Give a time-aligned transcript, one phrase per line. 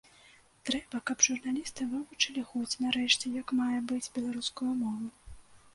[0.69, 5.07] Трэба, каб журналісты вывучылі хоць, нарэшце, як мае быць беларускую мову.